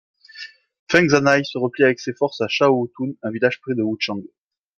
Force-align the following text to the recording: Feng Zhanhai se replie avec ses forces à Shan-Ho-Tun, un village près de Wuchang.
Feng 0.89 1.09
Zhanhai 1.09 1.45
se 1.45 1.59
replie 1.59 1.83
avec 1.83 1.99
ses 1.99 2.15
forces 2.15 2.41
à 2.41 2.47
Shan-Ho-Tun, 2.47 3.11
un 3.21 3.29
village 3.29 3.61
près 3.61 3.75
de 3.75 3.83
Wuchang. 3.83 4.23